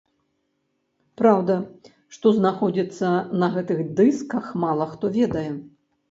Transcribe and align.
Праўда, 1.19 1.57
што 2.15 2.31
знаходзіцца 2.37 3.09
на 3.43 3.49
гэтых 3.57 3.83
дысках 3.99 4.47
мала 4.65 4.87
хто 4.95 5.05
ведае. 5.19 5.45